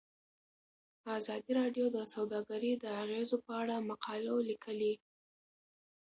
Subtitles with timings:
[1.17, 4.93] ازادي راډیو د سوداګري د اغیزو په اړه مقالو لیکلي.